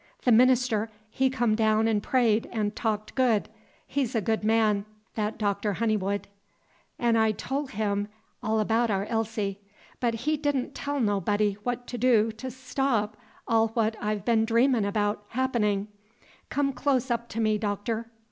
Th' 0.23 0.33
minister, 0.33 0.89
he 1.11 1.29
come 1.29 1.53
down 1.53 1.87
'n' 1.87 2.01
prayed 2.01 2.47
'n' 2.51 2.71
talked 2.71 3.13
good, 3.13 3.49
he's 3.85 4.15
a 4.15 4.19
good 4.21 4.43
man, 4.43 4.83
that 5.13 5.37
Doctor 5.37 5.73
Honeywood, 5.73 6.27
'n' 6.97 7.15
I 7.17 7.33
tol' 7.33 7.67
him 7.67 8.07
all 8.41 8.65
'bout 8.65 8.89
our 8.89 9.05
Elsie, 9.05 9.59
but 9.99 10.15
he 10.25 10.37
did 10.37 10.55
n' 10.55 10.71
tell 10.71 10.99
nobody 10.99 11.53
what 11.61 11.85
to 11.85 11.99
do 11.99 12.31
to 12.31 12.49
stop 12.49 13.15
all 13.47 13.67
what 13.75 13.95
I' 14.01 14.15
been 14.15 14.43
dreamin' 14.43 14.85
about 14.85 15.23
happenin'. 15.37 15.87
Come 16.49 16.73
close 16.73 17.11
up 17.11 17.29
to 17.29 17.39
me, 17.39 17.59
Doctor!" 17.59 18.09